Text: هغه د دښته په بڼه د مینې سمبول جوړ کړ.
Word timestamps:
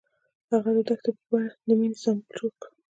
هغه 0.51 0.69
د 0.75 0.79
دښته 0.87 1.09
په 1.17 1.21
بڼه 1.29 1.51
د 1.67 1.69
مینې 1.79 1.97
سمبول 2.03 2.31
جوړ 2.37 2.51
کړ. 2.61 2.69